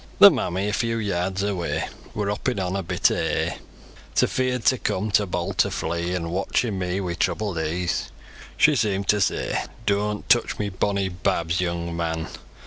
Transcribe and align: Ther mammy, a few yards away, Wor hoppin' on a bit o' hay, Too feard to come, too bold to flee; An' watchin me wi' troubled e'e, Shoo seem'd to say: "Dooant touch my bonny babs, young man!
Ther 0.19 0.31
mammy, 0.31 0.67
a 0.67 0.73
few 0.73 0.97
yards 0.97 1.43
away, 1.43 1.87
Wor 2.15 2.29
hoppin' 2.29 2.59
on 2.59 2.75
a 2.75 2.81
bit 2.81 3.11
o' 3.11 3.23
hay, 3.23 3.59
Too 4.15 4.25
feard 4.25 4.63
to 4.65 4.79
come, 4.79 5.11
too 5.11 5.27
bold 5.27 5.59
to 5.59 5.69
flee; 5.69 6.15
An' 6.15 6.31
watchin 6.31 6.79
me 6.79 6.99
wi' 6.99 7.13
troubled 7.13 7.59
e'e, 7.59 7.87
Shoo 8.57 8.75
seem'd 8.75 9.07
to 9.09 9.21
say: 9.21 9.61
"Dooant 9.85 10.27
touch 10.27 10.57
my 10.57 10.69
bonny 10.71 11.07
babs, 11.09 11.61
young 11.61 11.95
man! 11.95 12.27